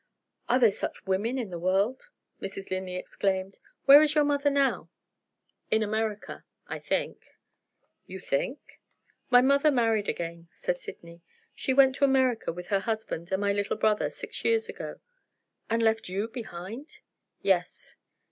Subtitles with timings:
[0.49, 2.09] "Are there such women in the world!"
[2.41, 2.71] Mrs.
[2.71, 3.59] Linley exclaimed.
[3.85, 4.89] "Where is your mother now?"
[5.69, 7.23] "In America I think."
[8.07, 8.81] "You think?"
[9.29, 11.21] "My mother married again," said Sydney.
[11.53, 15.01] "She went to America with her husband and my little brother, six years ago."
[15.69, 16.97] "And left you behind?"
[17.43, 17.95] "Yes."